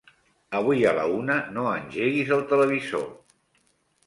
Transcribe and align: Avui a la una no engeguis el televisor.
Avui 0.59 0.87
a 0.91 0.93
la 0.99 1.03
una 1.17 1.35
no 1.59 1.67
engeguis 1.75 2.33
el 2.39 2.43
televisor. 2.55 3.07